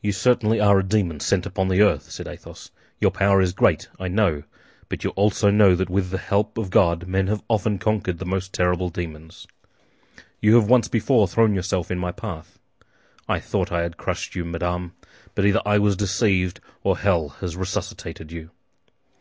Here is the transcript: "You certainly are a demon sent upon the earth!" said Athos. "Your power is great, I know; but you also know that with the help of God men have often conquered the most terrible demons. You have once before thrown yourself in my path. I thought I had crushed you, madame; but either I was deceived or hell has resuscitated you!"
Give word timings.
"You 0.00 0.10
certainly 0.10 0.58
are 0.58 0.80
a 0.80 0.82
demon 0.82 1.20
sent 1.20 1.46
upon 1.46 1.68
the 1.68 1.82
earth!" 1.82 2.10
said 2.10 2.26
Athos. 2.26 2.72
"Your 2.98 3.12
power 3.12 3.40
is 3.40 3.52
great, 3.52 3.86
I 3.96 4.08
know; 4.08 4.42
but 4.88 5.04
you 5.04 5.10
also 5.10 5.52
know 5.52 5.76
that 5.76 5.88
with 5.88 6.10
the 6.10 6.18
help 6.18 6.58
of 6.58 6.68
God 6.68 7.06
men 7.06 7.28
have 7.28 7.44
often 7.48 7.78
conquered 7.78 8.18
the 8.18 8.26
most 8.26 8.52
terrible 8.52 8.88
demons. 8.88 9.46
You 10.40 10.56
have 10.56 10.68
once 10.68 10.88
before 10.88 11.28
thrown 11.28 11.54
yourself 11.54 11.92
in 11.92 11.98
my 12.00 12.10
path. 12.10 12.58
I 13.28 13.38
thought 13.38 13.70
I 13.70 13.82
had 13.82 13.96
crushed 13.96 14.34
you, 14.34 14.44
madame; 14.44 14.94
but 15.36 15.46
either 15.46 15.62
I 15.64 15.78
was 15.78 15.94
deceived 15.96 16.58
or 16.82 16.98
hell 16.98 17.28
has 17.28 17.54
resuscitated 17.54 18.32
you!" 18.32 18.50